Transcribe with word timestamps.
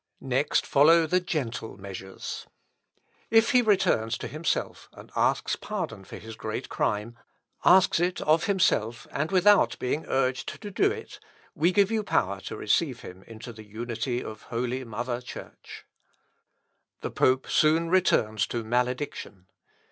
Next 0.19 0.65
follow 0.65 1.05
the 1.05 1.19
gentle 1.19 1.77
measures: 1.77 2.47
"If 3.29 3.51
he 3.51 3.61
returns 3.61 4.17
to 4.17 4.27
himself, 4.27 4.89
and 4.93 5.11
asks 5.15 5.55
pardon 5.55 6.05
for 6.05 6.17
his 6.17 6.35
great 6.35 6.69
crime, 6.69 7.19
asks 7.63 7.99
it 7.99 8.19
of 8.21 8.45
himself, 8.45 9.05
and 9.11 9.29
without 9.31 9.77
being 9.77 10.07
urged 10.07 10.59
to 10.59 10.71
do 10.71 10.89
it, 10.89 11.19
we 11.53 11.71
give 11.71 11.91
you 11.91 12.01
power 12.01 12.41
to 12.45 12.57
receive 12.57 13.01
him 13.01 13.21
into 13.27 13.53
the 13.53 13.63
unity 13.63 14.23
of 14.23 14.41
Holy 14.41 14.83
Mother 14.83 15.21
Church." 15.21 15.85
The 17.01 17.11
pope 17.11 17.47
soon 17.47 17.91
returns 17.91 18.47
to 18.47 18.63
malediction. 18.63 19.45